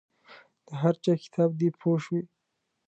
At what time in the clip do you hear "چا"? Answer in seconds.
1.03-1.13